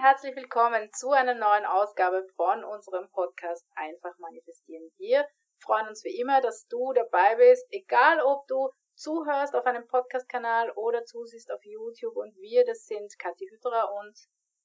[0.00, 4.88] herzlich willkommen zu einer neuen Ausgabe von unserem Podcast Einfach manifestieren.
[4.96, 5.26] Wir
[5.60, 10.70] freuen uns wie immer, dass du dabei bist, egal ob du zuhörst auf einem Podcast-Kanal
[10.76, 14.14] oder zusiehst auf YouTube und wir, das sind Kathi Hütterer und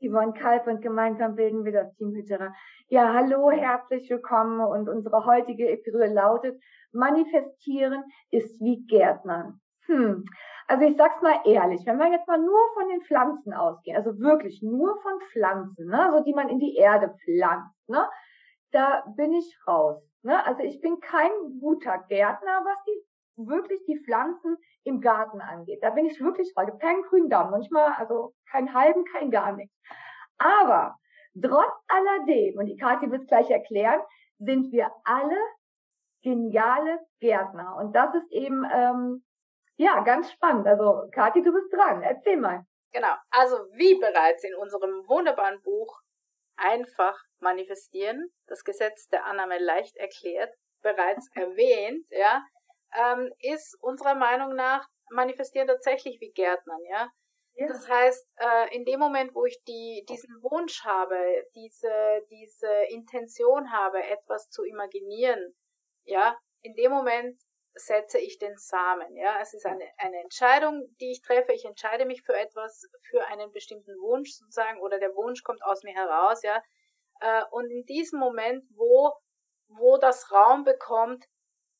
[0.00, 2.54] Yvonne Kalb und gemeinsam bilden wir das Team Hütterer.
[2.88, 6.58] Ja, hallo, herzlich willkommen und unsere heutige Episode lautet
[6.90, 9.60] Manifestieren ist wie Gärtnern.
[9.84, 10.24] Hm.
[10.68, 14.18] Also ich sag's mal ehrlich, wenn wir jetzt mal nur von den Pflanzen ausgehen, also
[14.18, 18.06] wirklich nur von Pflanzen, ne, so die man in die Erde pflanzt, ne,
[18.70, 20.02] da bin ich raus.
[20.22, 20.44] Ne?
[20.46, 21.30] Also ich bin kein
[21.60, 25.78] guter Gärtner, was die wirklich die Pflanzen im Garten angeht.
[25.82, 26.64] Da bin ich wirklich raus.
[26.66, 29.74] Ich habe keinen grünen Daumen, manchmal also keinen halben, kein gar nichts.
[30.36, 30.98] Aber
[31.40, 34.00] trotz alledem, und die Kathi wird gleich erklären,
[34.38, 35.38] sind wir alle
[36.22, 37.76] geniale Gärtner.
[37.76, 39.24] Und das ist eben ähm,
[39.78, 40.66] ja, ganz spannend.
[40.66, 42.02] Also, Kathi, du bist dran.
[42.02, 42.64] Erzähl mal.
[42.92, 43.14] Genau.
[43.30, 46.00] Also, wie bereits in unserem wunderbaren Buch
[46.60, 52.44] Einfach manifestieren, das Gesetz der Annahme leicht erklärt, bereits erwähnt, ja,
[52.96, 57.08] ähm, ist unserer Meinung nach manifestieren tatsächlich wie Gärtnern, ja.
[57.54, 57.68] ja.
[57.68, 63.70] Das heißt, äh, in dem Moment, wo ich die, diesen Wunsch habe, diese, diese Intention
[63.70, 65.54] habe, etwas zu imaginieren,
[66.04, 67.40] ja, in dem Moment
[67.74, 69.16] setze ich den Samen.
[69.16, 71.52] Ja, es ist eine, eine Entscheidung, die ich treffe.
[71.52, 75.82] Ich entscheide mich für etwas, für einen bestimmten Wunsch sozusagen, oder der Wunsch kommt aus
[75.82, 76.42] mir heraus.
[76.42, 76.62] Ja,
[77.20, 79.12] äh, und in diesem Moment, wo
[79.68, 81.26] wo das Raum bekommt,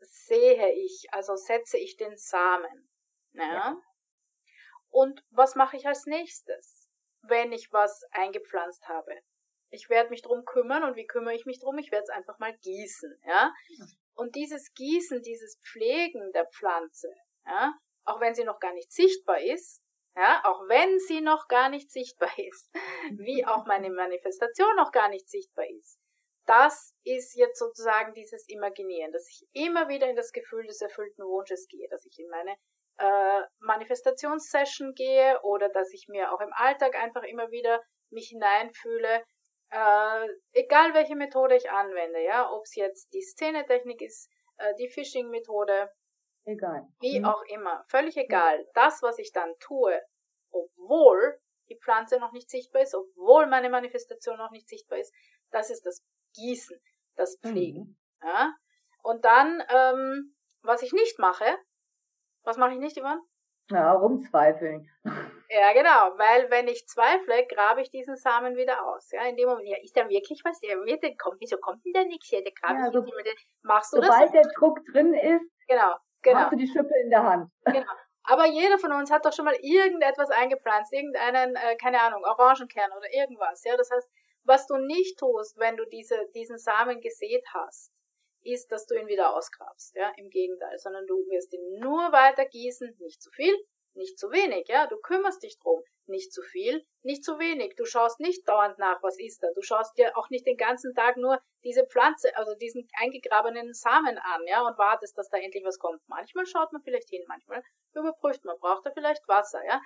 [0.00, 2.90] sehe ich, also setze ich den Samen.
[3.32, 3.52] Ja?
[3.52, 3.76] ja.
[4.90, 6.88] Und was mache ich als nächstes,
[7.22, 9.14] wenn ich was eingepflanzt habe?
[9.70, 11.78] Ich werde mich drum kümmern und wie kümmere ich mich drum?
[11.78, 13.52] Ich werde es einfach mal gießen, ja.
[14.14, 17.08] Und dieses Gießen, dieses Pflegen der Pflanze,
[17.46, 17.74] ja,
[18.04, 19.82] auch wenn sie noch gar nicht sichtbar ist,
[20.14, 22.70] ja, auch wenn sie noch gar nicht sichtbar ist,
[23.18, 25.98] wie auch meine Manifestation noch gar nicht sichtbar ist,
[26.46, 31.24] das ist jetzt sozusagen dieses Imaginieren, dass ich immer wieder in das Gefühl des erfüllten
[31.24, 32.56] Wunsches gehe, dass ich in meine
[32.98, 37.80] äh, Manifestationssession gehe oder dass ich mir auch im Alltag einfach immer wieder
[38.10, 39.24] mich hineinfühle,
[39.72, 44.88] äh, egal welche Methode ich anwende, ja, ob es jetzt die Szenetechnik ist, äh, die
[44.88, 45.90] Phishing-Methode,
[46.44, 47.24] egal, wie mhm.
[47.24, 48.66] auch immer, völlig egal.
[48.74, 49.98] Das, was ich dann tue,
[50.50, 51.38] obwohl
[51.70, 55.14] die Pflanze noch nicht sichtbar ist, obwohl meine Manifestation noch nicht sichtbar ist,
[55.50, 56.04] das ist das
[56.34, 56.78] Gießen,
[57.16, 57.80] das Pflegen.
[57.80, 58.28] Mhm.
[58.28, 58.54] Ja?
[59.02, 61.56] Und dann, ähm, was ich nicht mache,
[62.44, 63.20] was mache ich nicht, Ivan?
[63.70, 64.90] Ja, rumzweifeln.
[65.54, 69.10] Ja, genau, weil wenn ich zweifle, grabe ich diesen Samen wieder aus.
[69.12, 70.58] Ja, in dem Moment, ja, ist da wirklich was?
[70.60, 72.42] Der wird denn kommt, wieso kommt denn der nichts hier?
[72.42, 74.18] Der grabe ja, ich so, immer, den, machst du sobald das?
[74.28, 76.38] Sobald der Druck drin ist, genau, genau.
[76.38, 77.50] hast du die Schippe in der Hand.
[77.66, 77.92] Genau.
[78.24, 82.92] Aber jeder von uns hat doch schon mal irgendetwas eingepflanzt, irgendeinen, äh, keine Ahnung, Orangenkern
[82.96, 83.62] oder irgendwas.
[83.64, 84.08] Ja, das heißt,
[84.44, 87.92] was du nicht tust, wenn du diese, diesen Samen gesät hast,
[88.42, 89.96] ist, dass du ihn wieder ausgrabst.
[89.96, 93.54] Ja, im Gegenteil, sondern du wirst ihn nur weiter gießen, nicht zu viel,
[93.94, 97.84] nicht zu wenig, ja, du kümmerst dich drum, nicht zu viel, nicht zu wenig, du
[97.84, 101.16] schaust nicht dauernd nach, was ist da, du schaust dir auch nicht den ganzen Tag
[101.16, 105.78] nur diese Pflanze, also diesen eingegrabenen Samen an, ja, und wartest, dass da endlich was
[105.78, 106.00] kommt.
[106.06, 107.62] Manchmal schaut man vielleicht hin, manchmal
[107.94, 109.80] überprüft man, braucht er vielleicht Wasser, ja,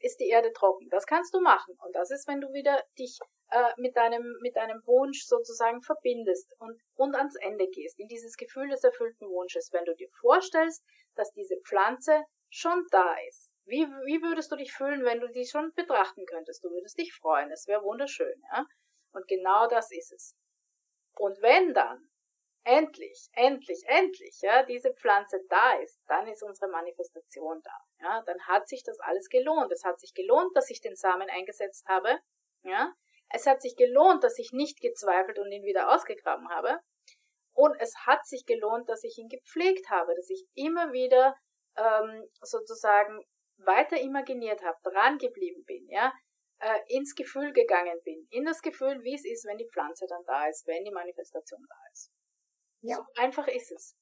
[0.00, 3.18] ist die Erde trocken, das kannst du machen, und das ist, wenn du wieder dich
[3.50, 8.36] äh, mit deinem, mit deinem Wunsch sozusagen verbindest und, und ans Ende gehst, in dieses
[8.36, 13.86] Gefühl des erfüllten Wunsches, wenn du dir vorstellst, dass diese Pflanze schon da ist wie,
[14.06, 16.64] wie würdest du dich fühlen, wenn du die schon betrachten könntest?
[16.64, 17.50] Du würdest dich freuen.
[17.52, 18.66] Es wäre wunderschön, ja?
[19.12, 20.36] Und genau das ist es.
[21.16, 22.08] Und wenn dann
[22.64, 27.78] endlich, endlich, endlich, ja, diese Pflanze da ist, dann ist unsere Manifestation da.
[28.00, 29.70] Ja, dann hat sich das alles gelohnt.
[29.70, 32.18] Es hat sich gelohnt, dass ich den Samen eingesetzt habe.
[32.62, 32.94] Ja,
[33.30, 36.78] es hat sich gelohnt, dass ich nicht gezweifelt und ihn wieder ausgegraben habe.
[37.52, 41.36] Und es hat sich gelohnt, dass ich ihn gepflegt habe, dass ich immer wieder
[41.78, 43.24] ähm, sozusagen
[43.58, 46.12] weiter imaginiert habe, dran geblieben bin, ja,
[46.60, 50.22] äh, ins Gefühl gegangen bin, in das Gefühl, wie es ist, wenn die Pflanze dann
[50.26, 52.12] da ist, wenn die Manifestation da ist.
[52.82, 52.96] Ja.
[52.96, 53.96] So einfach ist es.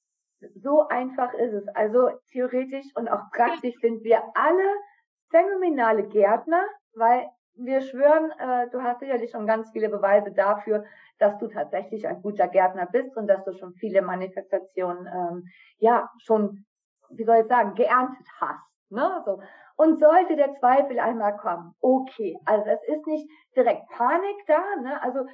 [0.62, 1.68] So einfach ist es.
[1.74, 4.74] Also theoretisch und auch praktisch sind wir alle
[5.30, 6.62] phänomenale Gärtner,
[6.94, 10.84] weil wir schwören, äh, du hast sicherlich schon ganz viele Beweise dafür,
[11.18, 15.44] dass du tatsächlich ein guter Gärtner bist und dass du schon viele Manifestationen, ähm,
[15.78, 16.65] ja, schon,
[17.10, 18.66] wie soll ich sagen, geerntet hast.
[18.90, 19.22] Ne?
[19.24, 19.40] So.
[19.76, 25.02] Und sollte der Zweifel einmal kommen, okay, also es ist nicht direkt Panik da, ne?
[25.02, 25.26] also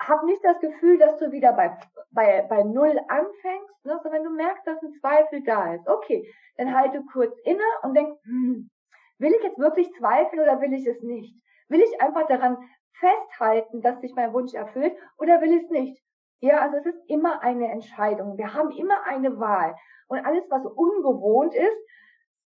[0.00, 1.76] hab nicht das Gefühl, dass du wieder bei,
[2.10, 3.98] bei, bei Null anfängst, ne?
[4.02, 8.18] sondern du merkst, dass ein Zweifel da ist, okay, dann halte kurz inne und denk,
[8.24, 8.70] hm,
[9.18, 11.34] will ich jetzt wirklich zweifeln oder will ich es nicht?
[11.68, 12.58] Will ich einfach daran
[12.98, 16.02] festhalten, dass sich mein Wunsch erfüllt oder will ich es nicht?
[16.40, 18.38] Ja, also es ist immer eine Entscheidung.
[18.38, 19.74] Wir haben immer eine Wahl.
[20.08, 21.76] Und alles, was ungewohnt ist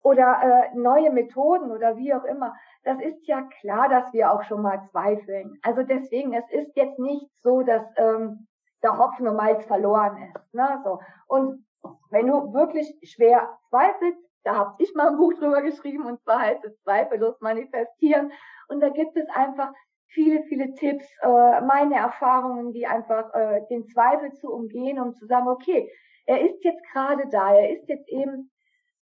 [0.02, 2.54] oder äh, neue Methoden oder wie auch immer,
[2.84, 5.58] das ist ja klar, dass wir auch schon mal zweifeln.
[5.62, 8.46] Also deswegen, es ist jetzt nicht so, dass ähm,
[8.82, 10.54] der Hopfen und Malz verloren ist.
[10.54, 10.80] Ne?
[10.84, 11.00] So.
[11.26, 11.64] Und
[12.10, 16.40] wenn du wirklich schwer zweifelst, da habe ich mal ein Buch drüber geschrieben und zwar
[16.40, 18.32] heißt es Zweifellos manifestieren.
[18.68, 19.72] Und da gibt es einfach
[20.08, 25.26] viele, viele Tipps, äh, meine Erfahrungen, die einfach äh, den Zweifel zu umgehen, um zu
[25.26, 25.90] sagen, okay,
[26.26, 28.50] er ist jetzt gerade da, er ist jetzt eben,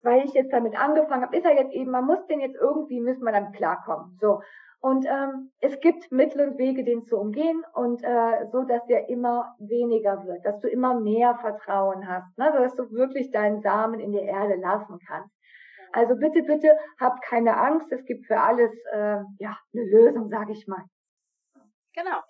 [0.02, 3.00] weil ich jetzt damit angefangen habe, ist er jetzt eben, man muss den jetzt irgendwie,
[3.00, 4.18] müssen wir dann klarkommen.
[4.20, 4.40] So.
[4.80, 9.08] Und ähm, es gibt Mittel und Wege, den zu umgehen und äh, so, dass der
[9.08, 12.52] immer weniger wird, dass du immer mehr Vertrauen hast, ne?
[12.52, 15.34] dass du wirklich deinen Samen in der Erde lassen kannst.
[15.94, 17.90] Also bitte, bitte, hab keine Angst.
[17.92, 20.84] Es gibt für alles äh, ja eine Lösung, sage ich mal.
[21.94, 22.20] Genau.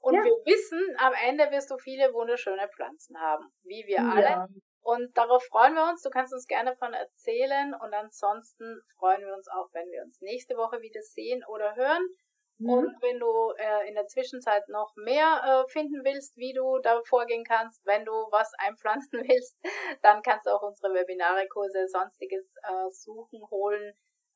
[0.00, 0.22] Und ja.
[0.22, 4.22] wir wissen, am Ende wirst du viele wunderschöne Pflanzen haben, wie wir alle.
[4.22, 4.48] Ja.
[4.82, 6.02] Und darauf freuen wir uns.
[6.02, 7.74] Du kannst uns gerne davon erzählen.
[7.74, 12.06] Und ansonsten freuen wir uns auch, wenn wir uns nächste Woche wieder sehen oder hören.
[12.58, 12.68] Mhm.
[12.68, 17.00] Und wenn du äh, in der Zwischenzeit noch mehr äh, finden willst, wie du da
[17.04, 19.56] vorgehen kannst, wenn du was einpflanzen willst,
[20.02, 23.94] dann kannst du auch unsere Webinare, Kurse, sonstiges äh, suchen, holen,